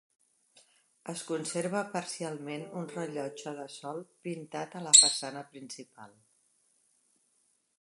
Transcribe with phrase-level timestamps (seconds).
[1.11, 6.17] Es conserva parcialment un rellotge de sol pintat a la façana principal.